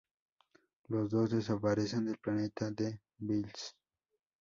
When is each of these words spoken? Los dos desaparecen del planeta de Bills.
Los 0.87 1.11
dos 1.11 1.29
desaparecen 1.29 2.05
del 2.05 2.17
planeta 2.17 2.71
de 2.71 2.99
Bills. 3.19 3.75